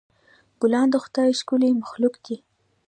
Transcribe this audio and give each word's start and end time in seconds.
ګلان 0.61 0.87
د 0.91 0.95
خدای 1.03 1.29
ښکلی 1.39 1.69
مخلوق 1.81 2.15
دی. 2.25 2.37